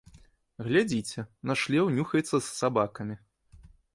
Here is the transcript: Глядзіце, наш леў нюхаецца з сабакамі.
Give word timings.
Глядзіце, 0.67 1.25
наш 1.51 1.65
леў 1.75 1.85
нюхаецца 1.97 2.33
з 2.39 2.43
сабакамі. 2.61 3.15